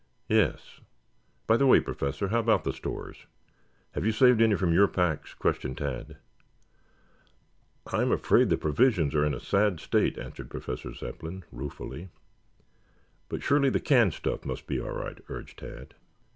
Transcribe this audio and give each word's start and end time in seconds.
"Yes. 0.29 0.79
By 1.45 1.57
the 1.57 1.67
way, 1.67 1.79
Professor, 1.79 2.29
how 2.29 2.39
about 2.39 2.63
the 2.63 2.73
stores? 2.73 3.27
Have 3.91 4.03
you 4.03 4.11
saved 4.11 4.41
any 4.41 4.55
from 4.55 4.73
your 4.73 4.87
packs?" 4.87 5.35
questioned 5.35 5.77
Tad. 5.77 6.17
"I 7.85 8.01
am 8.01 8.11
afraid 8.11 8.49
the 8.49 8.57
provisions 8.57 9.13
are 9.13 9.23
in 9.23 9.35
a 9.35 9.39
sad 9.39 9.79
state," 9.79 10.17
answered 10.17 10.49
Professor 10.49 10.91
Zepplin 10.95 11.43
ruefully. 11.51 12.09
"But 13.29 13.43
surely 13.43 13.69
the 13.69 13.79
canned 13.79 14.15
stuff 14.15 14.43
must 14.43 14.65
be 14.65 14.79
all 14.81 14.89
right," 14.89 15.19
urged 15.29 15.59
Tad. 15.59 15.93